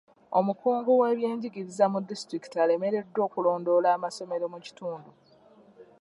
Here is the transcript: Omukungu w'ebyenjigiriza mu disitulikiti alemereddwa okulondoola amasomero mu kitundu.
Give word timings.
Omukungu 0.39 0.89
w'ebyenjigiriza 0.99 1.85
mu 1.93 1.99
disitulikiti 2.09 2.55
alemereddwa 2.63 3.19
okulondoola 3.27 3.87
amasomero 3.97 4.45
mu 4.53 4.59
kitundu. 4.65 5.09